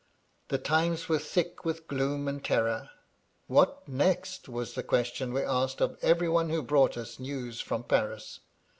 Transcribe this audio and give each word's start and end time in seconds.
"The 0.47 0.57
times 0.57 1.07
were 1.07 1.19
thick 1.19 1.63
with 1.63 1.85
gloom 1.87 2.27
and 2.27 2.43
terror. 2.43 2.89
* 3.17 3.47
What 3.47 3.87
next?' 3.87 4.49
was 4.49 4.73
the 4.73 4.81
question 4.81 5.31
we 5.31 5.43
asked 5.43 5.79
of 5.79 5.99
every 6.01 6.27
one 6.27 6.49
who 6.49 6.63
brought 6.63 6.97
us 6.97 7.19
news 7.19 7.61
from 7.61 7.83
Paris. 7.83 8.39